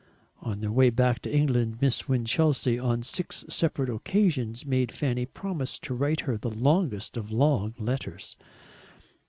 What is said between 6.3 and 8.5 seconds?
the longest of long letters.